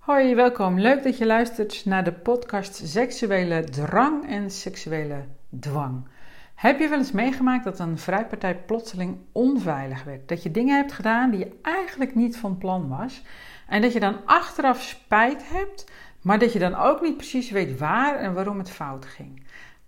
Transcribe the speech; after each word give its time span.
Hoi, 0.00 0.34
welkom. 0.34 0.78
Leuk 0.78 1.02
dat 1.02 1.18
je 1.18 1.26
luistert 1.26 1.84
naar 1.84 2.04
de 2.04 2.12
podcast 2.12 2.88
Seksuele 2.88 3.64
Drang 3.64 4.28
en 4.28 4.50
Seksuele 4.50 5.24
Dwang. 5.58 6.08
Heb 6.54 6.78
je 6.78 6.88
wel 6.88 6.98
eens 6.98 7.12
meegemaakt 7.12 7.64
dat 7.64 7.78
een 7.78 7.98
vrijpartij 7.98 8.56
plotseling 8.56 9.18
onveilig 9.32 10.04
werd? 10.04 10.28
Dat 10.28 10.42
je 10.42 10.50
dingen 10.50 10.76
hebt 10.76 10.92
gedaan 10.92 11.30
die 11.30 11.38
je 11.38 11.58
eigenlijk 11.62 12.14
niet 12.14 12.36
van 12.36 12.58
plan 12.58 12.88
was 12.88 13.22
en 13.68 13.82
dat 13.82 13.92
je 13.92 14.00
dan 14.00 14.16
achteraf 14.24 14.82
spijt 14.82 15.48
hebt, 15.48 15.90
maar 16.22 16.38
dat 16.38 16.52
je 16.52 16.58
dan 16.58 16.74
ook 16.74 17.00
niet 17.00 17.16
precies 17.16 17.50
weet 17.50 17.78
waar 17.78 18.16
en 18.16 18.34
waarom 18.34 18.58
het 18.58 18.70
fout 18.70 19.04
ging? 19.04 19.46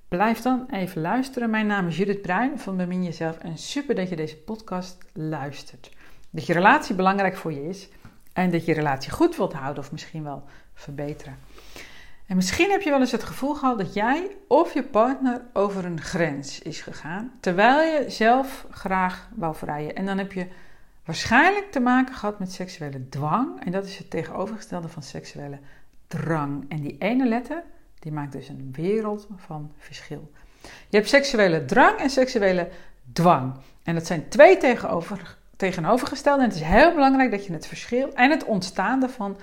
Blijf 0.08 0.40
dan 0.40 0.66
even 0.70 1.00
luisteren. 1.00 1.50
Mijn 1.50 1.66
naam 1.66 1.86
is 1.86 1.96
Judith 1.96 2.22
Bruin 2.22 2.58
van 2.58 2.76
Bemin 2.76 3.04
Jezelf 3.04 3.38
en 3.38 3.58
super 3.58 3.94
dat 3.94 4.08
je 4.08 4.16
deze 4.16 4.36
podcast 4.36 5.04
luistert. 5.12 5.90
Dat 6.30 6.46
je 6.46 6.52
relatie 6.52 6.94
belangrijk 6.94 7.36
voor 7.36 7.52
je 7.52 7.68
is 7.68 7.88
en 8.32 8.50
dat 8.50 8.64
je 8.64 8.72
relatie 8.72 9.10
goed 9.10 9.36
wilt 9.36 9.52
houden 9.52 9.82
of 9.82 9.92
misschien 9.92 10.22
wel 10.22 10.44
verbeteren. 10.74 11.38
En 12.26 12.36
misschien 12.36 12.70
heb 12.70 12.82
je 12.82 12.90
wel 12.90 13.00
eens 13.00 13.12
het 13.12 13.24
gevoel 13.24 13.54
gehad 13.54 13.78
dat 13.78 13.94
jij 13.94 14.36
of 14.48 14.74
je 14.74 14.82
partner 14.82 15.42
over 15.52 15.84
een 15.84 16.00
grens 16.00 16.58
is 16.58 16.80
gegaan, 16.80 17.32
terwijl 17.40 17.80
je 17.80 18.10
zelf 18.10 18.66
graag 18.70 19.28
wou 19.34 19.54
vrijen. 19.54 19.94
En 19.94 20.06
dan 20.06 20.18
heb 20.18 20.32
je 20.32 20.46
waarschijnlijk 21.04 21.70
te 21.70 21.80
maken 21.80 22.14
gehad 22.14 22.38
met 22.38 22.52
seksuele 22.52 23.08
dwang. 23.08 23.64
En 23.64 23.72
dat 23.72 23.84
is 23.84 23.98
het 23.98 24.10
tegenovergestelde 24.10 24.88
van 24.88 25.02
seksuele 25.02 25.58
drang. 26.06 26.64
En 26.68 26.80
die 26.80 26.96
ene 26.98 27.28
letter, 27.28 27.62
die 27.98 28.12
maakt 28.12 28.32
dus 28.32 28.48
een 28.48 28.72
wereld 28.72 29.26
van 29.36 29.72
verschil. 29.78 30.30
Je 30.62 30.96
hebt 30.96 31.08
seksuele 31.08 31.64
drang 31.64 31.98
en 31.98 32.10
seksuele 32.10 32.68
dwang. 33.12 33.54
En 33.82 33.94
dat 33.94 34.06
zijn 34.06 34.28
twee 34.28 34.56
tegenover, 34.56 35.36
tegenovergestelde. 35.62 36.42
En 36.42 36.48
het 36.48 36.56
is 36.56 36.64
heel 36.64 36.94
belangrijk 36.94 37.30
dat 37.30 37.46
je 37.46 37.52
het 37.52 37.66
verschil 37.66 38.12
en 38.14 38.30
het 38.30 38.44
ontstaan 38.44 39.00
daarvan 39.00 39.36
100% 39.36 39.38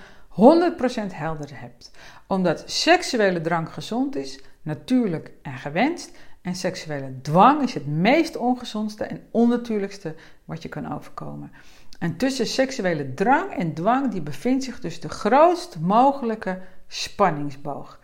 helder 1.12 1.60
hebt. 1.60 1.90
Omdat 2.26 2.62
seksuele 2.66 3.40
drang 3.40 3.72
gezond 3.72 4.16
is, 4.16 4.40
natuurlijk 4.62 5.32
en 5.42 5.58
gewenst. 5.58 6.18
En 6.42 6.54
seksuele 6.54 7.20
dwang 7.22 7.62
is 7.62 7.74
het 7.74 7.86
meest 7.86 8.36
ongezondste 8.36 9.04
en 9.04 9.22
onnatuurlijkste 9.30 10.14
wat 10.44 10.62
je 10.62 10.68
kan 10.68 10.92
overkomen. 10.92 11.52
En 11.98 12.16
tussen 12.16 12.46
seksuele 12.46 13.14
drang 13.14 13.52
en 13.52 13.74
dwang 13.74 14.10
die 14.10 14.22
bevindt 14.22 14.64
zich 14.64 14.80
dus 14.80 15.00
de 15.00 15.08
grootst 15.08 15.78
mogelijke 15.80 16.60
spanningsboog. 16.88 18.00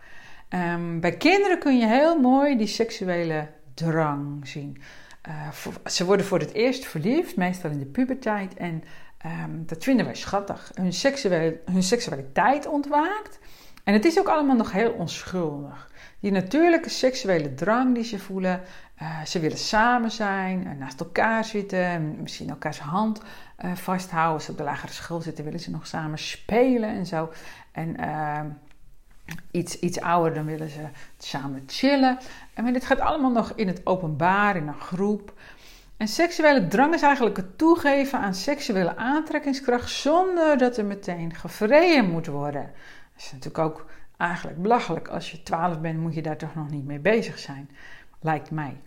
Um, 0.49 0.99
bij 0.99 1.17
kinderen 1.17 1.59
kun 1.59 1.77
je 1.77 1.87
heel 1.87 2.19
mooi 2.19 2.57
die 2.57 2.67
seksuele 2.67 3.47
drang 3.73 4.47
zien. 4.47 4.81
Uh, 5.27 5.47
ze 5.85 6.05
worden 6.05 6.25
voor 6.25 6.39
het 6.39 6.53
eerst 6.53 6.85
verliefd, 6.85 7.35
meestal 7.35 7.69
in 7.69 7.79
de 7.79 7.85
puberteit. 7.85 8.53
En 8.53 8.83
um, 9.25 9.63
dat 9.65 9.83
vinden 9.83 10.05
wij 10.05 10.15
schattig. 10.15 10.71
Hun, 10.73 10.93
seksuele, 10.93 11.59
hun 11.65 11.83
seksualiteit 11.83 12.67
ontwaakt. 12.67 13.39
En 13.83 13.93
het 13.93 14.05
is 14.05 14.19
ook 14.19 14.27
allemaal 14.27 14.55
nog 14.55 14.71
heel 14.71 14.91
onschuldig. 14.91 15.91
Die 16.19 16.31
natuurlijke 16.31 16.89
seksuele 16.89 17.53
drang 17.53 17.95
die 17.95 18.03
ze 18.03 18.19
voelen. 18.19 18.61
Uh, 19.01 19.23
ze 19.23 19.39
willen 19.39 19.57
samen 19.57 20.11
zijn, 20.11 20.77
naast 20.79 20.99
elkaar 20.99 21.45
zitten, 21.45 22.21
misschien 22.21 22.49
elkaars 22.49 22.79
hand 22.79 23.21
uh, 23.65 23.75
vasthouden. 23.75 24.33
Als 24.33 24.45
ze 24.45 24.51
op 24.51 24.57
de 24.57 24.63
lagere 24.63 24.93
school 24.93 25.21
zitten, 25.21 25.43
willen 25.43 25.59
ze 25.59 25.71
nog 25.71 25.87
samen 25.87 26.17
spelen 26.17 26.89
en 26.89 27.05
zo. 27.05 27.31
En 27.71 27.97
ehm, 27.97 28.45
iets, 29.51 29.79
iets 29.79 30.01
ouder, 30.01 30.33
dan 30.33 30.45
willen 30.45 30.69
ze 30.69 30.81
samen 31.17 31.63
chillen. 31.67 32.17
En 32.53 32.73
dit 32.73 32.85
gaat 32.85 32.99
allemaal 32.99 33.31
nog 33.31 33.51
in 33.55 33.67
het 33.67 33.81
openbaar, 33.83 34.55
in 34.55 34.67
een 34.67 34.79
groep. 34.79 35.33
En 35.97 36.07
seksuele 36.07 36.67
drang 36.67 36.93
is 36.93 37.01
eigenlijk 37.01 37.37
het 37.37 37.57
toegeven 37.57 38.19
aan 38.19 38.33
seksuele 38.33 38.95
aantrekkingskracht 38.95 39.89
zonder 39.89 40.57
dat 40.57 40.77
er 40.77 40.85
meteen 40.85 41.33
gevreden 41.33 42.09
moet 42.09 42.27
worden. 42.27 42.71
Dat 43.13 43.25
is 43.25 43.31
natuurlijk 43.31 43.57
ook 43.57 43.85
eigenlijk 44.17 44.61
belachelijk. 44.61 45.07
Als 45.07 45.31
je 45.31 45.43
12 45.43 45.79
bent, 45.79 45.99
moet 45.99 46.13
je 46.13 46.21
daar 46.21 46.37
toch 46.37 46.55
nog 46.55 46.69
niet 46.69 46.85
mee 46.85 46.99
bezig 46.99 47.39
zijn, 47.39 47.69
lijkt 48.21 48.51
mij. 48.51 48.77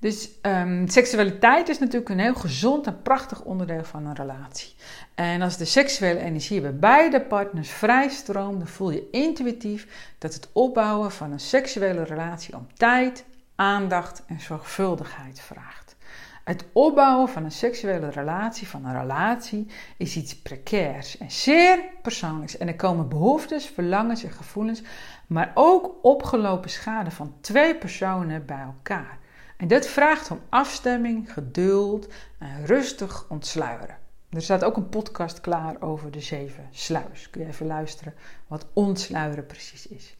Dus 0.00 0.30
um, 0.42 0.88
seksualiteit 0.88 1.68
is 1.68 1.78
natuurlijk 1.78 2.10
een 2.10 2.18
heel 2.18 2.34
gezond 2.34 2.86
en 2.86 3.02
prachtig 3.02 3.42
onderdeel 3.42 3.84
van 3.84 4.06
een 4.06 4.14
relatie. 4.14 4.74
En 5.14 5.42
als 5.42 5.56
de 5.56 5.64
seksuele 5.64 6.20
energie 6.20 6.60
bij 6.60 6.76
beide 6.76 7.20
partners 7.20 7.70
vrij 7.70 8.08
stroomt, 8.08 8.58
dan 8.58 8.68
voel 8.68 8.90
je 8.90 9.08
intuïtief 9.10 10.14
dat 10.18 10.34
het 10.34 10.48
opbouwen 10.52 11.10
van 11.10 11.32
een 11.32 11.40
seksuele 11.40 12.02
relatie 12.02 12.56
om 12.56 12.66
tijd, 12.74 13.24
aandacht 13.54 14.22
en 14.26 14.40
zorgvuldigheid 14.40 15.40
vraagt. 15.40 15.96
Het 16.44 16.64
opbouwen 16.72 17.28
van 17.28 17.44
een 17.44 17.52
seksuele 17.52 18.10
relatie, 18.10 18.68
van 18.68 18.84
een 18.84 19.00
relatie, 19.00 19.66
is 19.96 20.16
iets 20.16 20.36
precairs 20.36 21.18
en 21.18 21.30
zeer 21.30 21.80
persoonlijks. 22.02 22.58
En 22.58 22.68
er 22.68 22.76
komen 22.76 23.08
behoeftes, 23.08 23.66
verlangens 23.66 24.24
en 24.24 24.30
gevoelens, 24.30 24.82
maar 25.26 25.50
ook 25.54 25.94
opgelopen 26.02 26.70
schade 26.70 27.10
van 27.10 27.34
twee 27.40 27.74
personen 27.74 28.46
bij 28.46 28.60
elkaar. 28.60 29.18
En 29.58 29.68
dat 29.68 29.86
vraagt 29.86 30.30
om 30.30 30.40
afstemming, 30.48 31.32
geduld 31.32 32.08
en 32.38 32.66
rustig 32.66 33.26
ontsluieren. 33.28 33.98
Er 34.30 34.42
staat 34.42 34.64
ook 34.64 34.76
een 34.76 34.88
podcast 34.88 35.40
klaar 35.40 35.80
over 35.80 36.10
de 36.10 36.20
zeven 36.20 36.68
sluis. 36.70 37.30
Kun 37.30 37.40
je 37.40 37.46
even 37.46 37.66
luisteren 37.66 38.14
wat 38.46 38.66
ontsluieren 38.72 39.46
precies 39.46 39.86
is. 39.86 40.16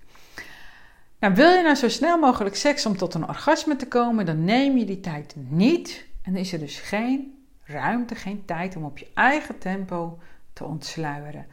Nou, 1.19 1.35
wil 1.35 1.51
je 1.51 1.63
nou 1.63 1.75
zo 1.75 1.89
snel 1.89 2.19
mogelijk 2.19 2.57
seks 2.57 2.87
om 2.87 2.97
tot 2.97 3.15
een 3.15 3.29
orgasme 3.29 3.77
te 3.77 3.89
komen, 3.89 4.27
dan 4.27 4.45
neem 4.45 4.77
je 4.77 4.85
die 4.85 5.01
tijd 5.01 5.35
niet. 5.37 6.07
En 6.23 6.37
is 6.37 6.53
er 6.53 6.59
dus 6.59 6.81
geen 6.81 7.45
ruimte, 7.65 8.15
geen 8.15 8.45
tijd 8.45 8.77
om 8.77 8.85
op 8.85 8.99
je 8.99 9.11
eigen 9.15 9.59
tempo 9.59 10.19
te 10.53 10.65
ontsluieren. 10.65 11.47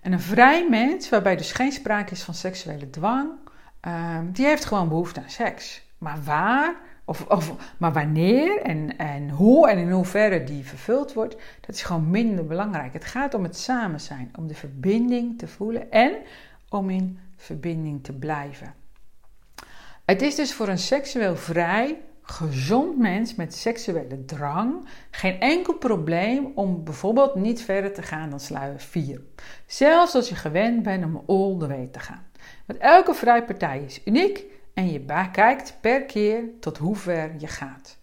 En 0.00 0.12
een 0.12 0.20
vrij 0.20 0.68
mens, 0.68 1.08
waarbij 1.08 1.36
dus 1.36 1.52
geen 1.52 1.72
sprake 1.72 2.12
is 2.12 2.22
van 2.22 2.34
seksuele 2.34 2.90
dwang, 2.90 3.30
ehm, 3.80 4.32
die 4.32 4.46
heeft 4.46 4.64
gewoon 4.64 4.88
behoefte 4.88 5.20
aan 5.20 5.30
seks. 5.30 5.84
Maar 5.98 6.22
waar 6.22 6.74
of, 7.08 7.26
of, 7.26 7.54
maar 7.78 7.92
wanneer 7.92 8.62
en, 8.62 8.98
en 8.98 9.30
hoe 9.30 9.68
en 9.68 9.78
in 9.78 9.90
hoeverre 9.90 10.44
die 10.44 10.64
vervuld 10.64 11.12
wordt, 11.12 11.36
dat 11.60 11.74
is 11.74 11.82
gewoon 11.82 12.10
minder 12.10 12.46
belangrijk. 12.46 12.92
Het 12.92 13.04
gaat 13.04 13.34
om 13.34 13.42
het 13.42 13.56
samen 13.56 14.00
zijn, 14.00 14.30
om 14.36 14.46
de 14.46 14.54
verbinding 14.54 15.38
te 15.38 15.46
voelen 15.46 15.90
en 15.90 16.12
om 16.68 16.90
in 16.90 17.18
verbinding 17.36 18.04
te 18.04 18.12
blijven. 18.12 18.74
Het 20.04 20.22
is 20.22 20.34
dus 20.34 20.54
voor 20.54 20.68
een 20.68 20.78
seksueel 20.78 21.36
vrij, 21.36 22.00
gezond 22.22 22.98
mens 22.98 23.34
met 23.34 23.54
seksuele 23.54 24.24
drang 24.24 24.88
geen 25.10 25.40
enkel 25.40 25.74
probleem 25.74 26.52
om 26.54 26.84
bijvoorbeeld 26.84 27.34
niet 27.34 27.62
verder 27.62 27.92
te 27.92 28.02
gaan 28.02 28.30
dan 28.30 28.40
sluier 28.40 28.80
4. 28.80 29.20
Zelfs 29.66 30.14
als 30.14 30.28
je 30.28 30.34
gewend 30.34 30.82
bent 30.82 31.04
om 31.04 31.22
all 31.26 31.58
the 31.58 31.66
way 31.66 31.88
te 31.92 31.98
gaan. 31.98 32.26
Want 32.66 32.78
elke 32.78 33.14
vrijpartij 33.14 33.82
is 33.86 34.00
uniek 34.04 34.44
en 34.76 34.92
je 34.92 35.04
kijkt 35.32 35.76
per 35.80 36.02
keer 36.02 36.42
tot 36.60 36.78
hoe 36.78 36.96
ver 36.96 37.30
je 37.38 37.46
gaat. 37.46 37.98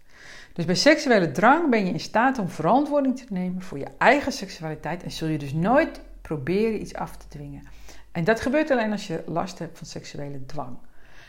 Dus 0.54 0.66
bij 0.66 0.76
seksuele 0.76 1.32
drang 1.32 1.70
ben 1.70 1.86
je 1.86 1.92
in 1.92 2.00
staat 2.00 2.38
om 2.38 2.50
verantwoording 2.50 3.18
te 3.18 3.26
nemen 3.30 3.62
voor 3.62 3.78
je 3.78 3.88
eigen 3.98 4.32
seksualiteit 4.32 5.04
en 5.04 5.12
zul 5.12 5.28
je 5.28 5.38
dus 5.38 5.54
nooit 5.54 6.02
proberen 6.22 6.82
iets 6.82 6.94
af 6.94 7.18
te 7.18 7.28
dwingen. 7.28 7.68
En 8.12 8.24
dat 8.24 8.42
gebeurt 8.42 8.72
alleen 8.72 8.92
als 8.92 9.08
je 9.08 9.24
last 9.26 9.60
hebt 9.60 9.78
van 9.78 9.88
seksuele 9.88 10.46
dwang. 10.46 10.78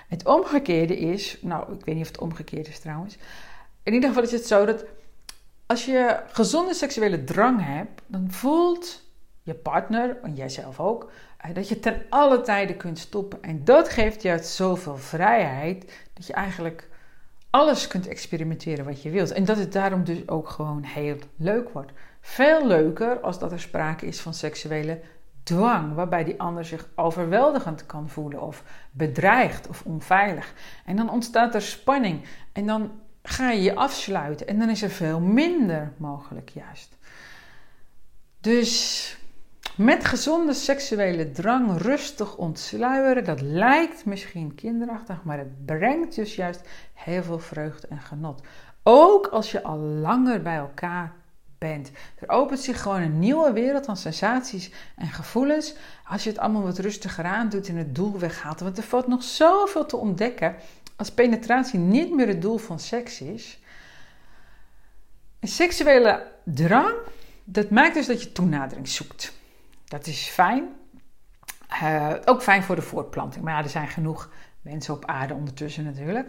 Het 0.09 0.27
omgekeerde 0.27 0.99
is, 0.99 1.39
nou 1.41 1.75
ik 1.75 1.85
weet 1.85 1.95
niet 1.95 2.05
of 2.05 2.11
het 2.11 2.21
omgekeerd 2.21 2.69
is 2.69 2.79
trouwens, 2.79 3.17
in 3.83 3.93
ieder 3.93 4.09
geval 4.09 4.25
is 4.25 4.33
het 4.33 4.47
zo 4.47 4.65
dat 4.65 4.85
als 5.67 5.85
je 5.85 6.21
gezonde 6.27 6.75
seksuele 6.75 7.25
drang 7.25 7.65
hebt, 7.65 8.03
dan 8.07 8.31
voelt 8.31 9.03
je 9.43 9.55
partner 9.55 10.17
en 10.23 10.35
jijzelf 10.35 10.81
ook 10.81 11.11
dat 11.53 11.69
je 11.69 11.81
ten 11.81 12.03
alle 12.09 12.41
tijden 12.41 12.77
kunt 12.77 12.99
stoppen. 12.99 13.43
En 13.43 13.65
dat 13.65 13.89
geeft 13.89 14.23
juist 14.23 14.51
zoveel 14.51 14.97
vrijheid 14.97 15.93
dat 16.13 16.27
je 16.27 16.33
eigenlijk 16.33 16.89
alles 17.51 17.87
kunt 17.87 18.07
experimenteren 18.07 18.85
wat 18.85 19.03
je 19.03 19.11
wilt. 19.11 19.33
En 19.33 19.45
dat 19.45 19.57
het 19.57 19.73
daarom 19.73 20.05
dus 20.05 20.29
ook 20.29 20.49
gewoon 20.49 20.83
heel 20.83 21.17
leuk 21.37 21.69
wordt. 21.69 21.93
Veel 22.21 22.67
leuker 22.67 23.21
als 23.21 23.39
dat 23.39 23.53
er 23.53 23.61
sprake 23.61 24.07
is 24.07 24.21
van 24.21 24.35
seksuele 24.35 25.01
dwang, 25.43 25.95
waarbij 25.95 26.25
die 26.25 26.41
ander 26.41 26.65
zich 26.65 26.89
overweldigend 26.95 27.87
kan 27.87 28.09
voelen 28.09 28.43
of 28.43 28.65
bedreigd 28.91 29.69
of 29.69 29.83
onveilig. 29.85 30.55
En 30.85 30.97
dan 30.97 31.11
ontstaat 31.11 31.55
er 31.55 31.63
spanning 31.63 32.21
en 32.53 32.67
dan 32.67 32.91
ga 33.23 33.51
je 33.51 33.63
je 33.63 33.75
afsluiten 33.75 34.47
en 34.47 34.59
dan 34.59 34.71
is 34.71 34.83
er 34.83 34.91
veel 34.91 35.21
minder 35.21 35.93
mogelijk 35.97 36.49
juist. 36.49 36.97
Dus 38.41 39.17
met 39.77 40.05
gezonde 40.05 40.55
seksuele 40.55 41.31
drang 41.31 41.81
rustig 41.81 42.37
ontsluieren, 42.37 43.25
dat 43.25 43.41
lijkt 43.41 44.05
misschien 44.05 44.55
kinderachtig, 44.55 45.25
maar 45.25 45.39
het 45.39 45.65
brengt 45.65 46.15
dus 46.15 46.35
juist 46.35 46.61
heel 46.93 47.23
veel 47.23 47.39
vreugde 47.39 47.87
en 47.87 48.01
genot. 48.01 48.43
Ook 48.83 49.27
als 49.27 49.51
je 49.51 49.63
al 49.63 49.79
langer 49.79 50.43
bij 50.43 50.57
elkaar 50.57 51.13
bent. 51.59 51.91
Er 52.19 52.29
opent 52.29 52.61
zich 52.61 52.83
gewoon 52.83 53.01
een 53.01 53.19
nieuwe 53.19 53.53
wereld 53.53 53.85
van 53.85 53.97
sensaties 53.97 54.71
en 54.97 55.07
gevoelens 55.07 55.75
als 56.09 56.25
je 56.25 56.31
het 56.31 56.39
allemaal 56.39 56.63
wat 56.63 56.79
rustiger 56.79 57.25
aan 57.25 57.49
doet 57.49 57.69
en 57.69 57.77
het 57.77 57.95
doel 57.95 58.19
weghaalt. 58.19 58.61
Want 58.61 58.79
er 58.79 58.85
valt 58.85 59.07
nog 59.07 59.23
zoveel 59.23 59.87
te 59.87 59.97
ontdekken 59.97 60.57
als 60.97 61.11
penetratie 61.11 61.79
niet 61.79 62.15
meer 62.15 62.29
het 62.29 62.43
doel 62.43 62.59
van 62.59 62.81
seks 62.81 63.21
is. 63.21 63.59
Een 65.41 65.49
seksuele 65.49 66.27
drang, 66.43 66.95
dat 67.45 67.71
maakt 67.71 67.95
dus 67.95 68.07
dat 68.07 68.23
je 68.23 68.33
toenadering 68.33 68.89
zoekt. 68.89 69.33
Dat 69.95 70.07
is 70.07 70.29
fijn. 70.29 70.69
Uh, 71.83 72.15
ook 72.25 72.43
fijn 72.43 72.63
voor 72.63 72.77
de 72.77 72.83
voortplanting. 72.83 73.45
Maar 73.45 73.55
ja, 73.55 73.63
er 73.63 73.69
zijn 73.69 73.89
genoeg 73.89 74.31
mensen 74.63 74.95
op 74.95 75.05
aarde 75.05 75.35
ondertussen 75.35 75.85
natuurlijk. 75.85 76.29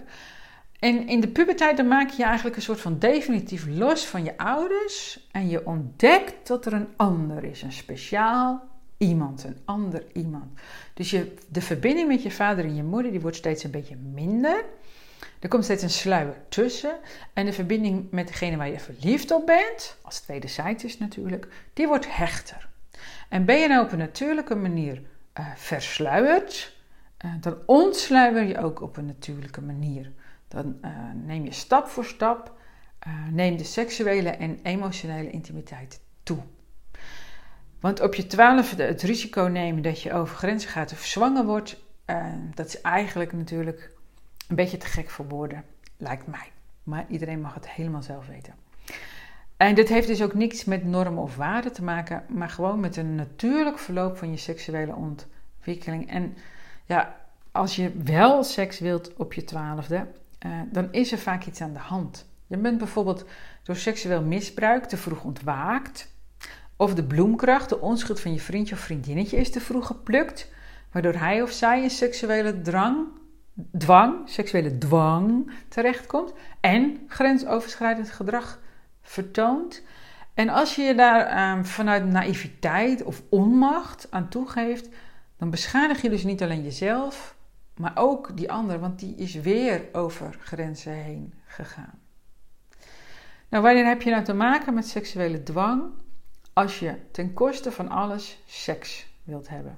En 0.79 1.07
in 1.07 1.21
de 1.21 1.27
puberteit 1.27 1.77
dan 1.77 1.88
maak 1.88 2.09
je 2.09 2.23
eigenlijk 2.23 2.56
een 2.56 2.62
soort 2.62 2.81
van 2.81 3.00
definitief 3.00 3.65
los 3.67 4.06
van 4.06 4.23
je 4.23 4.38
ouders. 4.38 5.27
En 5.31 5.50
je 5.50 5.65
ontdekt 5.65 6.47
dat 6.47 6.65
er 6.65 6.73
een 6.73 6.88
ander 6.95 7.44
is. 7.44 7.62
Een 7.62 7.71
speciaal 7.71 8.63
iemand, 8.97 9.44
een 9.44 9.57
ander 9.65 10.03
iemand. 10.13 10.59
Dus 10.94 11.09
je, 11.09 11.33
de 11.50 11.62
verbinding 11.62 12.07
met 12.07 12.23
je 12.23 12.31
vader 12.31 12.65
en 12.65 12.75
je 12.75 12.83
moeder 12.83 13.12
die 13.12 13.21
wordt 13.21 13.38
steeds 13.38 13.63
een 13.63 13.71
beetje 13.71 13.95
minder. 13.95 14.65
Er 15.39 15.50
komt 15.50 15.63
steeds 15.63 15.83
een 15.83 15.89
sluier 15.89 16.38
tussen. 16.50 16.95
En 17.33 17.45
de 17.45 17.53
verbinding 17.53 18.12
met 18.12 18.27
degene 18.27 18.57
waar 18.57 18.69
je 18.69 18.79
verliefd 18.79 19.31
op 19.31 19.45
bent, 19.45 19.97
als 20.01 20.19
tweede 20.19 20.47
is 20.83 20.97
natuurlijk, 20.97 21.47
die 21.73 21.88
wordt 21.88 22.15
hechter. 22.15 22.73
En 23.30 23.46
ben 23.46 23.60
je 23.60 23.68
nou 23.68 23.86
op 23.86 23.92
een 23.92 23.98
natuurlijke 23.98 24.56
manier 24.56 25.02
uh, 25.40 25.46
versluierd, 25.56 26.78
uh, 27.25 27.31
dan 27.40 27.57
ontsluier 27.66 28.44
je 28.44 28.57
ook 28.57 28.81
op 28.81 28.98
een 28.98 29.06
natuurlijke 29.06 29.62
manier. 29.62 30.12
Dan 30.48 30.78
uh, 30.81 30.90
neem 31.13 31.44
je 31.44 31.52
stap 31.52 31.88
voor 31.88 32.06
stap, 32.06 32.54
neem 33.31 33.57
de 33.57 33.63
seksuele 33.63 34.30
en 34.30 34.60
emotionele 34.63 35.30
intimiteit 35.30 36.02
toe. 36.24 36.38
Want 37.80 38.02
op 38.02 38.16
je 38.16 38.28
twaalfde 38.28 38.84
het 38.84 39.02
risico 39.02 39.42
nemen 39.42 39.81
dat 39.81 40.01
je 40.01 40.13
over 40.13 40.36
grenzen 40.36 40.69
gaat 40.69 40.92
of 40.92 41.06
zwanger 41.06 41.46
wordt, 41.46 41.84
dat 42.54 42.68
is 42.68 42.81
eigenlijk 42.81 43.34
natuurlijk 43.34 43.92
een 44.48 44.56
beetje 44.56 44.78
te 44.78 44.86
gek 44.86 45.10
voor 45.10 45.28
woorden, 45.28 45.63
lijkt 45.98 46.28
mij. 46.28 46.51
Maar 46.84 47.06
iedereen 47.10 47.42
mag 47.42 47.54
het 47.54 47.69
helemaal 47.69 48.04
zelf 48.04 48.28
weten. 48.28 48.54
En 49.57 49.75
dit 49.75 49.90
heeft 49.90 50.07
dus 50.07 50.22
ook 50.22 50.34
niks 50.34 50.66
met 50.66 50.86
normen 50.86 51.24
of 51.24 51.36
waarden 51.36 51.74
te 51.74 51.84
maken, 51.84 52.24
maar 52.28 52.50
gewoon 52.50 52.80
met 52.80 52.98
een 52.98 53.16
natuurlijk 53.16 53.80
verloop 53.80 54.18
van 54.18 54.31
je 54.31 54.38
seksuele 54.38 54.96
ontwikkeling. 54.96 56.10
En 56.10 56.36
ja, 56.86 57.16
als 57.52 57.75
je 57.75 57.92
wel 58.04 58.44
seks 58.44 58.80
wilt 58.80 59.13
op 59.13 59.34
je 59.34 59.44
twaalfde, 59.44 60.07
uh, 60.46 60.52
dan 60.72 60.88
is 60.92 61.12
er 61.12 61.18
vaak 61.18 61.46
iets 61.46 61.62
aan 61.62 61.74
de 61.74 61.80
hand. 61.80 62.25
Je 62.48 62.57
bent 62.57 62.78
bijvoorbeeld 62.78 63.25
door 63.63 63.75
seksueel 63.75 64.22
misbruik 64.22 64.86
te 64.86 64.98
vroeg 64.98 65.24
ontwaakt. 65.24 66.13
Of 66.75 66.94
de 66.94 67.04
bloemkracht, 67.04 67.69
de 67.69 67.81
onschuld 67.81 68.19
van 68.19 68.34
je 68.34 68.40
vriendje 68.40 68.75
of 68.75 68.81
vriendinnetje 68.81 69.38
is 69.38 69.51
te 69.51 69.62
vroeg 69.62 69.88
geplukt, 69.88 70.51
waardoor 70.92 71.13
hij 71.13 71.42
of 71.42 71.51
zij 71.51 71.84
een 71.84 71.90
seksuele 71.90 72.62
drang 72.62 73.08
dwang, 73.78 74.30
seksuele 74.30 74.78
dwang 74.78 75.51
terechtkomt 75.68 76.34
en 76.60 77.00
grensoverschrijdend 77.08 78.10
gedrag 78.10 78.60
vertoont. 79.06 79.84
En 80.34 80.50
als 80.50 80.75
je 80.75 80.81
je 80.81 80.96
daar 80.96 81.25
ehm, 81.25 81.63
vanuit 81.63 82.06
naïviteit 82.06 83.04
of 83.04 83.22
onmacht 83.30 84.07
aan 84.10 84.30
toegeeft, 84.30 84.90
dan 85.38 85.50
beschadig 85.50 86.02
je 86.02 86.10
dus 86.10 86.24
niet 86.24 86.44
alleen 86.44 86.63
jezelf, 86.63 87.36
maar 87.75 87.92
ook 87.96 88.38
die 88.38 88.52
ander, 88.52 88.80
want 88.80 89.00
die 89.00 89.16
is 89.16 89.34
weer 89.34 89.81
over 89.92 90.38
grenzen 90.40 90.94
heen 90.94 91.34
gegaan. 91.46 92.00
Nou, 93.50 93.63
wanneer 93.63 93.86
heb 93.86 94.02
je 94.02 94.10
nou 94.10 94.24
te 94.24 94.34
maken 94.34 94.74
met 94.74 94.88
seksuele 94.88 95.44
dwang? 95.44 95.84
Als 96.54 96.80
je 96.80 96.96
ten 97.12 97.34
koste 97.34 97.72
van 97.72 97.90
alles 97.90 98.44
seks 98.46 99.08
wilt 99.24 99.50
hebben. 99.50 99.78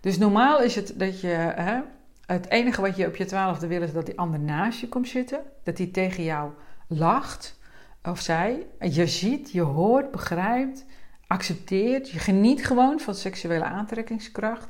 Dus 0.00 0.18
normaal 0.18 0.62
is 0.62 0.74
het 0.74 0.92
dat 0.96 1.20
je 1.20 1.52
hè, 1.56 1.80
het 2.26 2.48
enige 2.48 2.80
wat 2.80 2.96
je 2.96 3.06
op 3.06 3.16
je 3.16 3.24
twaalfde 3.24 3.66
wil 3.66 3.82
is 3.82 3.92
dat 3.92 4.06
die 4.06 4.18
ander 4.18 4.40
naast 4.40 4.80
je 4.80 4.88
komt 4.88 5.08
zitten. 5.08 5.42
Dat 5.62 5.76
die 5.76 5.90
tegen 5.90 6.24
jou 6.24 6.50
lacht. 6.86 7.58
Of 8.02 8.20
zij. 8.20 8.66
Je 8.80 9.06
ziet, 9.06 9.52
je 9.52 9.60
hoort, 9.60 10.10
begrijpt, 10.10 10.84
accepteert. 11.26 12.10
Je 12.10 12.18
geniet 12.18 12.66
gewoon 12.66 13.00
van 13.00 13.14
seksuele 13.14 13.64
aantrekkingskracht. 13.64 14.68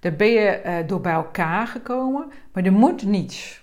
Daar 0.00 0.16
ben 0.16 0.28
je 0.30 0.62
uh, 0.64 0.88
door 0.88 1.00
bij 1.00 1.12
elkaar 1.12 1.66
gekomen. 1.66 2.32
Maar 2.52 2.64
er 2.64 2.72
moet 2.72 3.02
niets. 3.02 3.62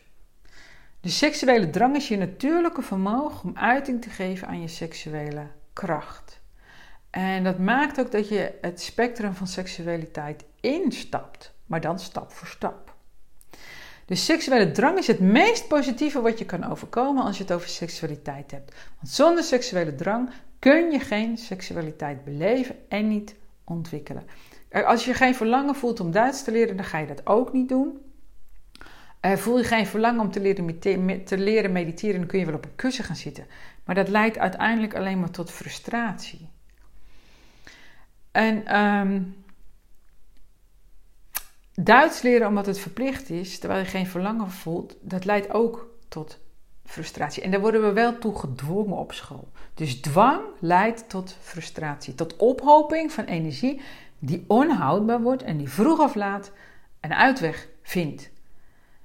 De 1.01 1.09
seksuele 1.09 1.69
drang 1.69 1.95
is 1.95 2.07
je 2.07 2.17
natuurlijke 2.17 2.81
vermogen 2.81 3.49
om 3.49 3.57
uiting 3.57 4.01
te 4.01 4.09
geven 4.09 4.47
aan 4.47 4.61
je 4.61 4.67
seksuele 4.67 5.47
kracht. 5.73 6.41
En 7.09 7.43
dat 7.43 7.59
maakt 7.59 7.99
ook 7.99 8.11
dat 8.11 8.29
je 8.29 8.57
het 8.61 8.81
spectrum 8.81 9.33
van 9.33 9.47
seksualiteit 9.47 10.45
instapt, 10.59 11.53
maar 11.65 11.81
dan 11.81 11.99
stap 11.99 12.31
voor 12.31 12.47
stap. 12.47 12.95
De 14.09 14.15
seksuele 14.15 14.71
drang 14.71 14.97
is 14.97 15.07
het 15.07 15.19
meest 15.19 15.67
positieve 15.67 16.21
wat 16.21 16.39
je 16.39 16.45
kan 16.45 16.71
overkomen 16.71 17.23
als 17.23 17.37
je 17.37 17.43
het 17.43 17.51
over 17.51 17.69
seksualiteit 17.69 18.51
hebt. 18.51 18.75
Want 18.99 19.09
zonder 19.09 19.43
seksuele 19.43 19.95
drang 19.95 20.29
kun 20.59 20.91
je 20.91 20.99
geen 20.99 21.37
seksualiteit 21.37 22.23
beleven 22.23 22.75
en 22.87 23.07
niet 23.07 23.35
ontwikkelen. 23.63 24.23
Als 24.71 25.05
je 25.05 25.13
geen 25.13 25.35
verlangen 25.35 25.75
voelt 25.75 25.99
om 25.99 26.11
Duits 26.11 26.43
te 26.43 26.51
leren, 26.51 26.75
dan 26.75 26.85
ga 26.85 26.97
je 26.97 27.07
dat 27.07 27.27
ook 27.27 27.53
niet 27.53 27.69
doen. 27.69 28.01
Uh, 29.21 29.35
voel 29.35 29.57
je 29.57 29.63
geen 29.63 29.85
verlangen 29.85 30.21
om 30.21 30.31
te 30.31 30.39
leren, 30.39 30.79
te 31.25 31.37
leren 31.37 31.71
mediteren, 31.71 32.19
dan 32.19 32.27
kun 32.27 32.39
je 32.39 32.45
wel 32.45 32.55
op 32.55 32.65
een 32.65 32.75
kussen 32.75 33.03
gaan 33.03 33.15
zitten. 33.15 33.45
Maar 33.85 33.95
dat 33.95 34.07
leidt 34.07 34.37
uiteindelijk 34.37 34.95
alleen 34.95 35.19
maar 35.19 35.31
tot 35.31 35.51
frustratie. 35.51 36.49
En 38.31 38.79
um, 38.79 39.35
Duits 41.83 42.21
leren 42.21 42.47
omdat 42.47 42.65
het 42.65 42.79
verplicht 42.79 43.29
is, 43.29 43.59
terwijl 43.59 43.79
je 43.79 43.85
geen 43.85 44.07
verlangen 44.07 44.51
voelt, 44.51 44.95
dat 45.01 45.25
leidt 45.25 45.53
ook 45.53 45.87
tot 46.07 46.37
frustratie. 46.85 47.43
En 47.43 47.51
daar 47.51 47.59
worden 47.59 47.81
we 47.81 47.91
wel 47.91 48.17
toe 48.17 48.35
gedwongen 48.35 48.97
op 48.97 49.13
school. 49.13 49.47
Dus 49.73 50.01
dwang 50.01 50.41
leidt 50.59 51.09
tot 51.09 51.37
frustratie, 51.41 52.15
tot 52.15 52.35
ophoping 52.37 53.11
van 53.11 53.23
energie 53.23 53.81
die 54.19 54.43
onhoudbaar 54.47 55.21
wordt 55.21 55.43
en 55.43 55.57
die 55.57 55.69
vroeg 55.69 55.99
of 55.99 56.15
laat 56.15 56.51
een 56.99 57.13
uitweg 57.13 57.67
vindt. 57.81 58.29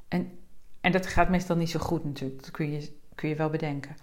En, 0.09 0.39
en 0.81 0.93
dat 0.93 1.07
gaat 1.07 1.29
meestal 1.29 1.57
niet 1.57 1.71
zo 1.71 1.79
goed 1.79 2.05
natuurlijk, 2.05 2.41
dat 2.41 2.51
kun 2.51 2.73
je, 2.73 2.93
kun 3.15 3.29
je 3.29 3.35
wel 3.35 3.51
bedenken. 3.51 3.97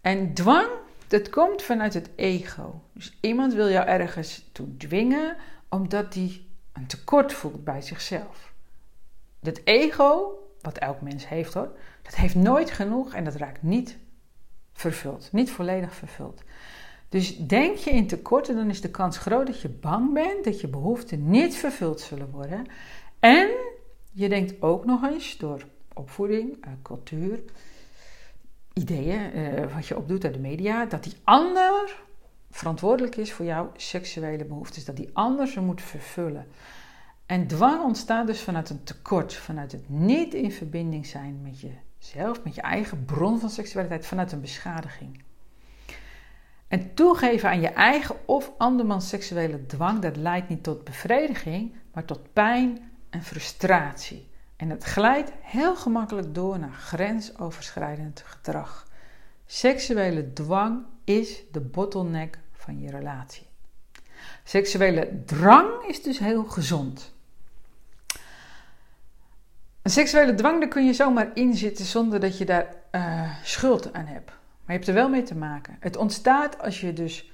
En 0.00 0.34
dwang, 0.34 0.68
dat 1.06 1.30
komt 1.30 1.62
vanuit 1.62 1.94
het 1.94 2.10
ego. 2.16 2.82
Dus 2.92 3.18
iemand 3.20 3.54
wil 3.54 3.68
jou 3.68 3.86
ergens 3.86 4.48
toe 4.52 4.76
dwingen 4.76 5.36
omdat 5.68 6.12
die 6.12 6.47
tekort 6.86 7.32
voelt 7.32 7.64
bij 7.64 7.82
zichzelf. 7.82 8.52
Dat 9.40 9.60
ego, 9.64 10.38
wat 10.60 10.78
elk 10.78 11.00
mens 11.00 11.28
heeft 11.28 11.54
hoor, 11.54 11.70
dat 12.02 12.14
heeft 12.14 12.34
nooit 12.34 12.70
genoeg 12.70 13.14
en 13.14 13.24
dat 13.24 13.34
raakt 13.34 13.62
niet 13.62 13.96
vervuld, 14.72 15.28
niet 15.32 15.50
volledig 15.50 15.94
vervuld. 15.94 16.42
Dus 17.08 17.36
denk 17.36 17.76
je 17.76 17.90
in 17.90 18.06
tekorten, 18.06 18.56
dan 18.56 18.70
is 18.70 18.80
de 18.80 18.90
kans 18.90 19.18
groot 19.18 19.46
dat 19.46 19.60
je 19.60 19.68
bang 19.68 20.12
bent 20.12 20.44
dat 20.44 20.60
je 20.60 20.68
behoeften 20.68 21.30
niet 21.30 21.54
vervuld 21.54 22.00
zullen 22.00 22.30
worden. 22.30 22.66
En 23.20 23.48
je 24.12 24.28
denkt 24.28 24.62
ook 24.62 24.84
nog 24.84 25.04
eens 25.04 25.36
door 25.36 25.64
opvoeding, 25.94 26.64
eh, 26.64 26.70
cultuur, 26.82 27.40
ideeën, 28.72 29.32
eh, 29.32 29.74
wat 29.74 29.86
je 29.86 29.96
opdoet 29.96 30.24
uit 30.24 30.34
de 30.34 30.40
media, 30.40 30.84
dat 30.84 31.04
die 31.04 31.16
ander 31.24 32.02
verantwoordelijk 32.50 33.16
is 33.16 33.32
voor 33.32 33.44
jouw 33.44 33.72
seksuele 33.76 34.44
behoeftes, 34.44 34.84
dat 34.84 34.96
die 34.96 35.10
ander 35.12 35.46
ze 35.46 35.60
moet 35.60 35.82
vervullen. 35.82 36.46
En 37.26 37.46
dwang 37.46 37.82
ontstaat 37.82 38.26
dus 38.26 38.40
vanuit 38.40 38.70
een 38.70 38.84
tekort, 38.84 39.34
vanuit 39.34 39.72
het 39.72 39.88
niet 39.88 40.34
in 40.34 40.52
verbinding 40.52 41.06
zijn 41.06 41.42
met 41.42 41.60
jezelf, 41.60 42.44
met 42.44 42.54
je 42.54 42.60
eigen 42.60 43.04
bron 43.04 43.40
van 43.40 43.50
seksualiteit, 43.50 44.06
vanuit 44.06 44.32
een 44.32 44.40
beschadiging. 44.40 45.22
En 46.68 46.94
toegeven 46.94 47.48
aan 47.48 47.60
je 47.60 47.68
eigen 47.68 48.16
of 48.26 48.52
andermans 48.58 49.08
seksuele 49.08 49.66
dwang, 49.66 50.00
dat 50.00 50.16
leidt 50.16 50.48
niet 50.48 50.62
tot 50.62 50.84
bevrediging, 50.84 51.74
maar 51.92 52.04
tot 52.04 52.32
pijn 52.32 52.90
en 53.10 53.22
frustratie. 53.22 54.28
En 54.56 54.70
het 54.70 54.84
glijdt 54.84 55.32
heel 55.40 55.76
gemakkelijk 55.76 56.34
door 56.34 56.58
naar 56.58 56.72
grensoverschrijdend 56.72 58.22
gedrag. 58.26 58.86
Seksuele 59.46 60.32
dwang 60.32 60.84
is 61.08 61.42
de 61.52 61.60
bottleneck 61.60 62.38
van 62.52 62.80
je 62.80 62.90
relatie. 62.90 63.46
Seksuele 64.44 65.22
drang 65.24 65.84
is 65.86 66.02
dus 66.02 66.18
heel 66.18 66.44
gezond. 66.44 67.14
Een 69.82 69.90
seksuele 69.90 70.34
dwang, 70.34 70.60
daar 70.60 70.68
kun 70.68 70.86
je 70.86 70.92
zomaar 70.92 71.30
in 71.34 71.54
zitten 71.54 71.84
zonder 71.84 72.20
dat 72.20 72.38
je 72.38 72.44
daar 72.44 72.74
uh, 72.92 73.30
schuld 73.42 73.92
aan 73.92 74.06
hebt. 74.06 74.26
Maar 74.26 74.36
je 74.66 74.72
hebt 74.72 74.86
er 74.86 74.94
wel 74.94 75.08
mee 75.08 75.22
te 75.22 75.36
maken. 75.36 75.76
Het 75.80 75.96
ontstaat 75.96 76.58
als 76.58 76.80
je 76.80 76.92
dus 76.92 77.32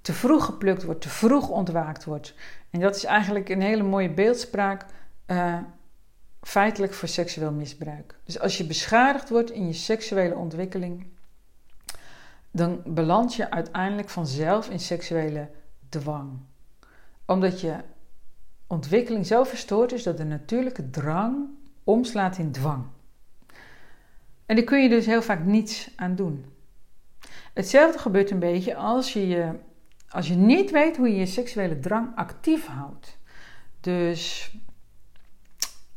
te 0.00 0.12
vroeg 0.12 0.44
geplukt 0.44 0.82
wordt, 0.82 1.00
te 1.00 1.08
vroeg 1.08 1.48
ontwaakt 1.48 2.04
wordt. 2.04 2.34
En 2.70 2.80
dat 2.80 2.96
is 2.96 3.04
eigenlijk 3.04 3.48
een 3.48 3.62
hele 3.62 3.82
mooie 3.82 4.10
beeldspraak 4.10 4.86
uh, 5.26 5.58
feitelijk 6.40 6.94
voor 6.94 7.08
seksueel 7.08 7.52
misbruik. 7.52 8.18
Dus 8.24 8.38
als 8.38 8.58
je 8.58 8.66
beschadigd 8.66 9.28
wordt 9.28 9.50
in 9.50 9.66
je 9.66 9.72
seksuele 9.72 10.34
ontwikkeling, 10.34 11.06
dan 12.52 12.82
beland 12.86 13.34
je 13.34 13.50
uiteindelijk 13.50 14.08
vanzelf 14.08 14.70
in 14.70 14.80
seksuele 14.80 15.48
dwang. 15.88 16.38
Omdat 17.26 17.60
je 17.60 17.76
ontwikkeling 18.66 19.26
zo 19.26 19.44
verstoord 19.44 19.92
is 19.92 20.02
dat 20.02 20.16
de 20.16 20.24
natuurlijke 20.24 20.90
drang 20.90 21.48
omslaat 21.84 22.38
in 22.38 22.52
dwang. 22.52 22.84
En 24.46 24.56
daar 24.56 24.64
kun 24.64 24.82
je 24.82 24.88
dus 24.88 25.06
heel 25.06 25.22
vaak 25.22 25.44
niets 25.44 25.90
aan 25.96 26.14
doen. 26.14 26.44
Hetzelfde 27.54 27.98
gebeurt 27.98 28.30
een 28.30 28.38
beetje 28.38 28.74
als 28.74 29.12
je, 29.12 29.28
je, 29.28 29.58
als 30.08 30.28
je 30.28 30.34
niet 30.34 30.70
weet 30.70 30.96
hoe 30.96 31.08
je 31.08 31.16
je 31.16 31.26
seksuele 31.26 31.78
drang 31.78 32.16
actief 32.16 32.66
houdt. 32.66 33.18
Dus 33.80 34.52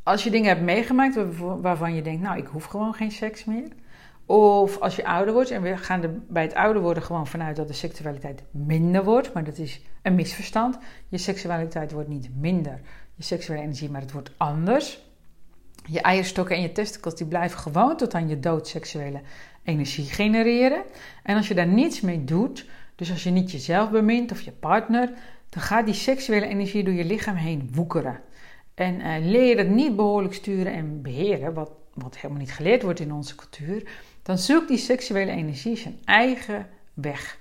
als 0.04 0.24
je 0.24 0.30
dingen 0.30 0.48
hebt 0.48 0.62
meegemaakt 0.62 1.18
waarvan 1.62 1.94
je 1.96 2.02
denkt, 2.02 2.22
nou, 2.22 2.38
ik 2.38 2.48
hoef 2.48 2.66
gewoon 2.66 2.94
geen 2.94 3.12
seks 3.12 3.46
meer. 3.46 3.72
Of 4.25 4.79
als 4.79 4.96
je 4.96 5.05
ouder 5.05 5.34
wordt, 5.34 5.50
en 5.50 5.62
we 5.62 5.77
gaan 5.77 6.03
er 6.03 6.13
bij 6.27 6.44
het 6.44 6.53
ouder 6.53 6.82
worden 6.82 7.03
gewoon 7.03 7.27
vanuit 7.27 7.55
dat 7.55 7.67
de 7.67 7.74
seksualiteit 7.74 8.44
minder 8.51 9.03
wordt, 9.03 9.34
maar 9.34 9.44
dat 9.44 9.58
is 9.58 9.82
een 10.01 10.15
misverstand. 10.15 10.77
Je 11.08 11.17
seksualiteit 11.17 11.91
wordt 11.91 12.10
niet 12.10 12.29
minder, 12.36 12.79
je 13.15 13.24
seksuele 13.24 13.62
energie, 13.62 13.89
maar 13.89 14.01
het 14.01 14.12
wordt 14.12 14.32
anders. 14.38 15.03
Je 15.88 16.01
eierstokken 16.01 16.55
en 16.55 16.62
je 16.62 16.72
testicles 16.72 17.15
die 17.15 17.27
blijven 17.27 17.60
gewoon 17.60 17.98
tot 17.98 18.13
aan 18.13 18.27
je 18.27 18.39
dood 18.39 18.67
seksuele 18.67 19.22
energie 19.63 20.05
genereren. 20.05 20.84
En 21.24 21.38
als 21.38 21.48
je 21.48 21.53
daar 21.53 21.67
niets 21.67 22.01
mee 22.01 22.24
doet, 22.24 22.65
dus 22.96 23.12
als 23.12 23.24
je 23.24 23.29
niet 23.29 23.51
jezelf 23.51 23.91
bemint 23.91 24.32
of 24.32 24.41
je 24.41 24.51
partner, 24.51 25.10
dan 25.50 25.63
gaat 25.63 25.86
die 25.86 25.94
seksuele 25.94 26.46
energie 26.46 26.84
door 26.84 26.94
je 26.94 27.05
lichaam 27.05 27.36
heen 27.36 27.70
woekeren. 27.74 28.20
En 28.74 28.96
uh, 29.00 29.15
leer 29.20 29.55
dat 29.55 29.67
niet 29.67 29.96
behoorlijk 29.96 30.34
sturen 30.34 30.74
en 30.74 31.01
beheren, 31.01 31.53
wat, 31.53 31.72
wat 31.94 32.15
helemaal 32.15 32.41
niet 32.41 32.53
geleerd 32.53 32.82
wordt 32.82 33.00
in 33.00 33.13
onze 33.13 33.36
cultuur, 33.36 33.84
dan 34.25 34.38
zoekt 34.38 34.67
die 34.67 34.77
seksuele 34.77 35.32
energie 35.32 35.77
zijn 35.77 35.98
eigen 36.05 36.67
weg. 36.94 37.38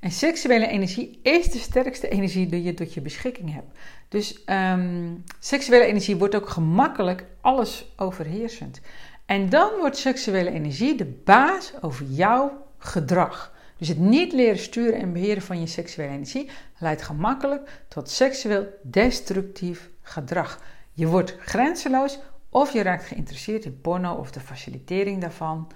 En 0.00 0.10
seksuele 0.10 0.66
energie 0.66 1.20
is 1.22 1.50
de 1.50 1.58
sterkste 1.58 2.08
energie 2.08 2.46
die 2.46 2.62
je 2.62 2.74
tot 2.74 2.94
je 2.94 3.00
beschikking 3.00 3.52
hebt. 3.52 3.78
Dus 4.08 4.42
um, 4.46 5.24
seksuele 5.38 5.84
energie 5.84 6.16
wordt 6.16 6.34
ook 6.34 6.48
gemakkelijk 6.48 7.24
alles 7.40 7.92
overheersend. 7.96 8.80
En 9.26 9.48
dan 9.48 9.70
wordt 9.78 9.96
seksuele 9.96 10.50
energie 10.50 10.96
de 10.96 11.04
baas 11.04 11.72
over 11.80 12.06
jouw 12.06 12.66
gedrag. 12.78 13.54
Dus 13.76 13.88
het 13.88 13.98
niet 13.98 14.32
leren 14.32 14.58
sturen 14.58 15.00
en 15.00 15.12
beheren 15.12 15.42
van 15.42 15.60
je 15.60 15.66
seksuele 15.66 16.12
energie 16.12 16.50
leidt 16.78 17.02
gemakkelijk 17.02 17.82
tot 17.88 18.10
seksueel 18.10 18.66
destructief 18.82 19.90
gedrag. 20.02 20.60
Je 20.92 21.06
wordt 21.06 21.36
grenzeloos 21.38 22.18
of 22.48 22.72
je 22.72 22.82
raakt 22.82 23.04
geïnteresseerd 23.04 23.64
in 23.64 23.80
porno 23.80 24.14
of 24.14 24.30
de 24.30 24.40
facilitering 24.40 25.20
daarvan. 25.20 25.72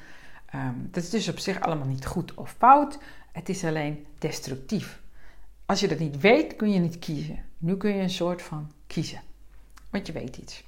Um, 0.56 0.88
dat 0.90 1.02
is 1.02 1.10
dus 1.10 1.28
op 1.28 1.38
zich 1.38 1.60
allemaal 1.60 1.86
niet 1.86 2.06
goed 2.06 2.34
of 2.34 2.54
fout. 2.58 2.98
Het 3.32 3.48
is 3.48 3.64
alleen 3.64 4.06
destructief. 4.18 5.00
Als 5.66 5.80
je 5.80 5.88
dat 5.88 5.98
niet 5.98 6.20
weet, 6.20 6.56
kun 6.56 6.72
je 6.72 6.78
niet 6.78 6.98
kiezen. 6.98 7.44
Nu 7.58 7.76
kun 7.76 7.94
je 7.94 8.02
een 8.02 8.10
soort 8.10 8.42
van 8.42 8.72
kiezen. 8.86 9.20
Want 9.90 10.06
je 10.06 10.12
weet 10.12 10.36
iets. 10.36 10.64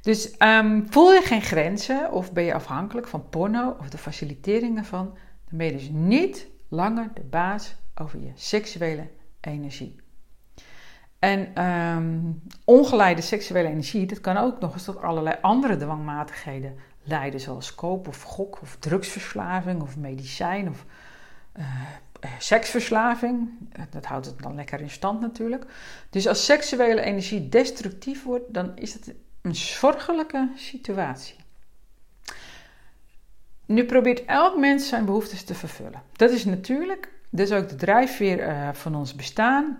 Dus 0.00 0.34
um, 0.38 0.86
voel 0.90 1.12
je 1.12 1.22
geen 1.22 1.42
grenzen 1.42 2.12
of 2.12 2.32
ben 2.32 2.44
je 2.44 2.54
afhankelijk 2.54 3.08
van 3.08 3.28
porno 3.28 3.76
of 3.80 3.88
de 3.88 3.98
facilitering 3.98 4.74
daarvan, 4.74 5.06
dan 5.48 5.58
ben 5.58 5.66
je 5.66 5.72
dus 5.72 5.88
niet 5.92 6.46
langer 6.68 7.10
de 7.14 7.22
baas 7.22 7.74
over 7.94 8.20
je 8.20 8.32
seksuele 8.34 9.08
energie. 9.40 9.96
En 11.18 11.64
um, 11.64 12.42
ongeleide 12.64 13.20
seksuele 13.20 13.68
energie, 13.68 14.06
dat 14.06 14.20
kan 14.20 14.36
ook 14.36 14.60
nog 14.60 14.72
eens 14.72 14.84
tot 14.84 15.02
allerlei 15.02 15.36
andere 15.40 15.76
dwangmatigheden 15.76 16.76
leiden, 17.08 17.40
zoals 17.40 17.74
koop 17.74 18.08
of 18.08 18.22
gok 18.22 18.60
of 18.62 18.76
drugsverslaving 18.78 19.82
of 19.82 19.96
medicijn 19.96 20.68
of 20.68 20.84
uh, 21.58 21.64
seksverslaving. 22.38 23.48
Dat 23.90 24.04
houdt 24.04 24.26
het 24.26 24.42
dan 24.42 24.54
lekker 24.54 24.80
in 24.80 24.90
stand 24.90 25.20
natuurlijk. 25.20 25.64
Dus 26.10 26.26
als 26.26 26.44
seksuele 26.44 27.00
energie 27.00 27.48
destructief 27.48 28.24
wordt, 28.24 28.54
dan 28.54 28.76
is 28.76 28.92
het 28.92 29.14
een 29.42 29.54
zorgelijke 29.54 30.50
situatie. 30.56 31.36
Nu 33.66 33.84
probeert 33.84 34.24
elk 34.24 34.58
mens 34.58 34.88
zijn 34.88 35.04
behoeftes 35.04 35.44
te 35.44 35.54
vervullen. 35.54 36.02
Dat 36.12 36.30
is 36.30 36.44
natuurlijk, 36.44 37.12
dat 37.30 37.46
is 37.46 37.52
ook 37.52 37.68
de 37.68 37.74
drijfveer 37.74 38.70
van 38.74 38.94
ons 38.94 39.14
bestaan. 39.14 39.78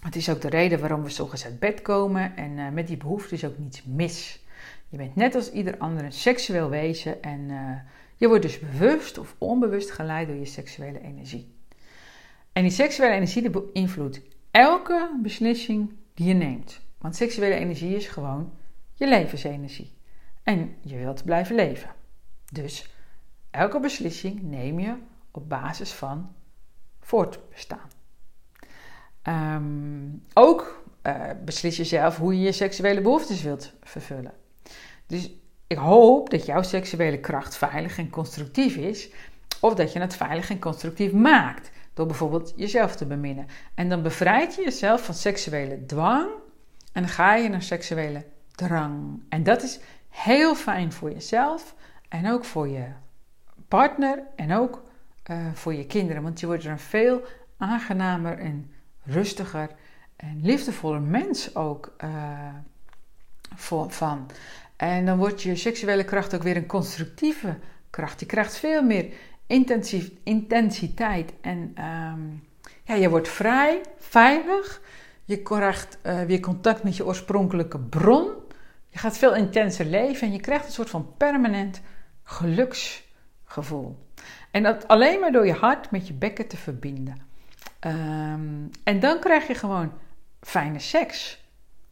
Het 0.00 0.16
is 0.16 0.28
ook 0.28 0.40
de 0.40 0.48
reden 0.48 0.80
waarom 0.80 1.02
we 1.02 1.08
s'ochtends 1.08 1.44
uit 1.44 1.58
bed 1.58 1.82
komen 1.82 2.36
en 2.36 2.74
met 2.74 2.86
die 2.86 2.96
behoefte 2.96 3.34
is 3.34 3.44
ook 3.44 3.58
niets 3.58 3.82
mis. 3.84 4.41
Je 4.92 4.98
bent 4.98 5.14
net 5.14 5.34
als 5.34 5.50
ieder 5.50 5.78
ander 5.78 6.04
een 6.04 6.12
seksueel 6.12 6.68
wezen 6.68 7.22
en 7.22 7.40
uh, 7.40 7.76
je 8.16 8.28
wordt 8.28 8.42
dus 8.42 8.58
bewust 8.58 9.18
of 9.18 9.34
onbewust 9.38 9.90
geleid 9.90 10.28
door 10.28 10.36
je 10.36 10.44
seksuele 10.44 11.00
energie. 11.00 11.54
En 12.52 12.62
die 12.62 12.70
seksuele 12.70 13.14
energie 13.14 13.50
beïnvloedt 13.50 14.20
elke 14.50 15.18
beslissing 15.22 15.92
die 16.14 16.26
je 16.26 16.34
neemt. 16.34 16.80
Want 16.98 17.16
seksuele 17.16 17.54
energie 17.54 17.96
is 17.96 18.06
gewoon 18.06 18.52
je 18.94 19.08
levensenergie. 19.08 19.92
En 20.42 20.76
je 20.80 20.96
wilt 20.96 21.24
blijven 21.24 21.54
leven. 21.54 21.90
Dus 22.52 22.94
elke 23.50 23.80
beslissing 23.80 24.42
neem 24.42 24.80
je 24.80 24.94
op 25.30 25.48
basis 25.48 25.92
van 25.92 26.34
voortbestaan. 27.00 27.90
Um, 29.56 30.22
ook 30.32 30.84
uh, 31.02 31.30
beslis 31.44 31.76
je 31.76 31.84
zelf 31.84 32.16
hoe 32.16 32.34
je 32.36 32.44
je 32.44 32.52
seksuele 32.52 33.00
behoeftes 33.00 33.42
wilt 33.42 33.72
vervullen. 33.82 34.40
Dus 35.12 35.30
ik 35.66 35.76
hoop 35.76 36.30
dat 36.30 36.46
jouw 36.46 36.62
seksuele 36.62 37.20
kracht 37.20 37.56
veilig 37.56 37.98
en 37.98 38.10
constructief 38.10 38.76
is, 38.76 39.10
of 39.60 39.74
dat 39.74 39.92
je 39.92 40.00
het 40.00 40.16
veilig 40.16 40.50
en 40.50 40.58
constructief 40.58 41.12
maakt. 41.12 41.70
Door 41.94 42.06
bijvoorbeeld 42.06 42.52
jezelf 42.56 42.96
te 42.96 43.06
beminnen. 43.06 43.46
En 43.74 43.88
dan 43.88 44.02
bevrijd 44.02 44.54
je 44.54 44.62
jezelf 44.62 45.04
van 45.04 45.14
seksuele 45.14 45.86
dwang 45.86 46.28
en 46.92 47.08
ga 47.08 47.34
je 47.34 47.48
naar 47.48 47.62
seksuele 47.62 48.24
drang. 48.54 49.22
En 49.28 49.42
dat 49.42 49.62
is 49.62 49.80
heel 50.08 50.54
fijn 50.54 50.92
voor 50.92 51.12
jezelf 51.12 51.74
en 52.08 52.30
ook 52.30 52.44
voor 52.44 52.68
je 52.68 52.84
partner 53.68 54.22
en 54.36 54.52
ook 54.52 54.82
uh, 55.30 55.36
voor 55.54 55.74
je 55.74 55.86
kinderen. 55.86 56.22
Want 56.22 56.40
je 56.40 56.46
wordt 56.46 56.64
er 56.64 56.70
een 56.70 56.78
veel 56.78 57.22
aangenamer 57.56 58.38
en 58.38 58.72
rustiger 59.02 59.70
en 60.16 60.40
liefdevoller 60.42 61.02
mens 61.02 61.54
ook 61.54 61.96
uh, 62.04 62.10
voor, 63.54 63.90
van. 63.90 64.26
En 64.76 65.06
dan 65.06 65.18
wordt 65.18 65.42
je 65.42 65.56
seksuele 65.56 66.04
kracht 66.04 66.34
ook 66.34 66.42
weer 66.42 66.56
een 66.56 66.66
constructieve 66.66 67.58
kracht. 67.90 68.20
Je 68.20 68.26
krijgt 68.26 68.56
veel 68.56 68.82
meer 68.82 69.12
intensief, 69.46 70.10
intensiteit 70.22 71.32
en 71.40 71.74
um, 71.84 72.42
ja, 72.84 72.94
je 72.94 73.08
wordt 73.08 73.28
vrij, 73.28 73.80
veilig. 73.98 74.80
Je 75.24 75.42
krijgt 75.42 75.98
uh, 76.02 76.22
weer 76.22 76.40
contact 76.40 76.82
met 76.82 76.96
je 76.96 77.06
oorspronkelijke 77.06 77.78
bron. 77.78 78.28
Je 78.88 78.98
gaat 78.98 79.18
veel 79.18 79.34
intenser 79.34 79.86
leven 79.86 80.26
en 80.26 80.32
je 80.32 80.40
krijgt 80.40 80.66
een 80.66 80.72
soort 80.72 80.90
van 80.90 81.14
permanent 81.16 81.80
geluksgevoel. 82.22 83.98
En 84.50 84.62
dat 84.62 84.88
alleen 84.88 85.20
maar 85.20 85.32
door 85.32 85.46
je 85.46 85.52
hart 85.52 85.90
met 85.90 86.06
je 86.06 86.12
bekken 86.12 86.48
te 86.48 86.56
verbinden. 86.56 87.16
Um, 87.86 88.70
en 88.84 89.00
dan 89.00 89.20
krijg 89.20 89.46
je 89.46 89.54
gewoon 89.54 89.92
fijne 90.40 90.78
seks. 90.78 91.40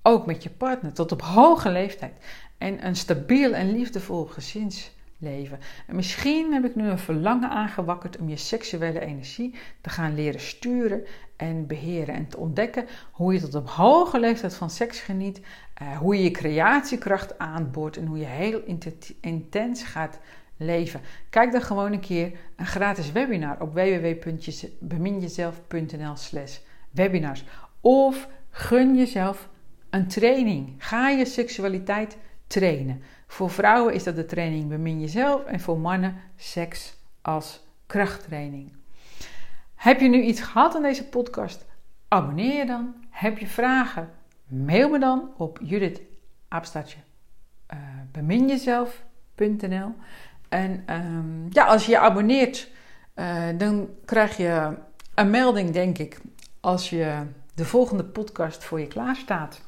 Ook 0.03 0.27
met 0.27 0.43
je 0.43 0.51
partner, 0.51 0.93
tot 0.93 1.13
op 1.13 1.23
hoge 1.23 1.71
leeftijd. 1.71 2.13
En 2.61 2.87
een 2.87 2.97
stabiel 2.97 3.55
en 3.55 3.73
liefdevol 3.73 4.25
gezinsleven. 4.25 5.59
En 5.87 5.97
misschien 5.97 6.53
heb 6.53 6.65
ik 6.65 6.75
nu 6.75 6.89
een 6.89 6.99
verlangen 6.99 7.51
aangewakkerd 7.51 8.19
om 8.19 8.29
je 8.29 8.37
seksuele 8.37 9.01
energie 9.01 9.55
te 9.81 9.91
gaan 9.91 10.15
leren 10.15 10.41
sturen 10.41 11.05
en 11.37 11.67
beheren. 11.67 12.15
En 12.15 12.29
te 12.29 12.37
ontdekken 12.37 12.87
hoe 13.11 13.33
je 13.33 13.41
tot 13.41 13.55
op 13.55 13.69
hoge 13.69 14.21
leeftijd 14.21 14.55
van 14.55 14.71
seks 14.71 15.01
geniet. 15.01 15.41
Uh, 15.83 15.99
hoe 15.99 16.17
je 16.17 16.23
je 16.23 16.31
creatiekracht 16.31 17.39
aanboort 17.39 17.97
en 17.97 18.07
hoe 18.07 18.19
je 18.19 18.25
heel 18.25 18.63
intens 19.21 19.83
gaat 19.83 20.19
leven. 20.57 21.01
Kijk 21.31 21.53
dan 21.53 21.63
gewoon 21.63 21.93
een 21.93 22.01
keer 22.01 22.33
een 22.57 22.67
gratis 22.67 23.13
webinar 23.13 23.61
op 23.61 23.75
www.beminjezelf.nl 23.75 26.17
slash 26.17 26.59
webinars. 26.91 27.45
Of 27.81 28.29
gun 28.51 28.97
jezelf 28.97 29.49
een 29.91 30.09
training. 30.09 30.75
Ga 30.79 31.09
je 31.09 31.25
seksualiteit 31.25 32.17
trainen. 32.51 33.03
Voor 33.27 33.51
vrouwen 33.51 33.95
is 33.95 34.05
dat 34.05 34.17
de 34.17 34.25
training 34.25 34.69
Bemin 34.69 35.01
Jezelf 35.01 35.45
en 35.45 35.61
voor 35.61 35.79
mannen 35.79 36.17
seks 36.37 36.97
als 37.23 37.63
krachttraining. 37.87 38.73
Heb 39.75 40.01
je 40.01 40.09
nu 40.09 40.23
iets 40.23 40.41
gehad 40.41 40.75
aan 40.75 40.83
deze 40.83 41.09
podcast? 41.09 41.67
Abonneer 42.09 42.57
je 42.57 42.67
dan. 42.67 42.95
Heb 43.11 43.39
je 43.39 43.47
vragen? 43.47 44.11
Mail 44.47 44.89
me 44.89 44.99
dan 44.99 45.31
op 45.37 45.59
Judith 45.63 46.01
Aapstaatje 46.49 46.99
uh, 47.73 47.79
beminjezelf.nl 48.13 49.95
En 50.49 50.85
um, 50.95 51.47
ja, 51.51 51.65
als 51.65 51.85
je 51.85 51.91
je 51.91 51.99
abonneert, 51.99 52.71
uh, 53.15 53.45
dan 53.57 53.89
krijg 54.05 54.37
je 54.37 54.77
een 55.15 55.31
melding, 55.31 55.71
denk 55.71 55.99
ik, 55.99 56.21
als 56.61 56.91
je 56.91 57.27
de 57.55 57.65
volgende 57.65 58.05
podcast 58.05 58.65
voor 58.65 58.81
je 58.81 58.87
klaar 58.87 59.17
staat. 59.17 59.61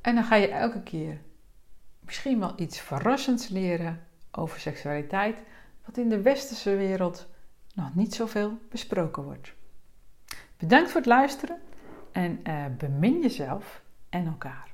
En 0.00 0.14
dan 0.14 0.24
ga 0.24 0.34
je 0.34 0.48
elke 0.48 0.82
keer 0.82 1.18
misschien 2.10 2.38
wel 2.38 2.52
iets 2.56 2.80
verrassends 2.80 3.48
leren 3.48 4.06
over 4.30 4.60
seksualiteit, 4.60 5.42
wat 5.86 5.96
in 5.96 6.08
de 6.08 6.22
westerse 6.22 6.76
wereld 6.76 7.26
nog 7.74 7.94
niet 7.94 8.14
zoveel 8.14 8.58
besproken 8.68 9.22
wordt. 9.22 9.52
Bedankt 10.56 10.90
voor 10.90 11.00
het 11.00 11.08
luisteren 11.08 11.60
en 12.12 12.40
uh, 12.46 12.64
bemin 12.78 13.20
jezelf 13.20 13.82
en 14.08 14.26
elkaar. 14.26 14.69